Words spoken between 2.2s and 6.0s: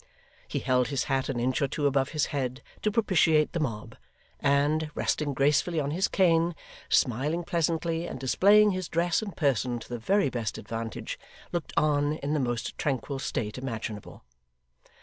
head, to propitiate the mob; and, resting gracefully on